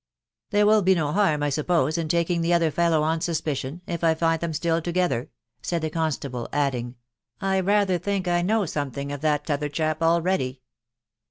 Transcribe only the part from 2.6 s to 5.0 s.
fellow on suspicion, if I find them still